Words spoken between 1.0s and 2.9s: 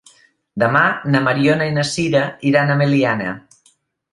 na Mariona i na Sira iran a